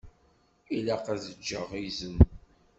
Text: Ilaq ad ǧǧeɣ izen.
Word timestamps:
Ilaq 0.77 1.05
ad 1.13 1.21
ǧǧeɣ 1.37 1.69
izen. 1.85 2.17